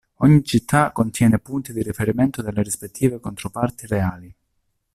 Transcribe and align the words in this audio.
Ogni 0.23 0.43
città 0.43 0.91
contiene 0.91 1.37
punti 1.37 1.73
di 1.73 1.83
riferimento 1.83 2.41
delle 2.41 2.63
rispettive 2.63 3.19
controparti 3.19 3.85
reali. 3.85 4.35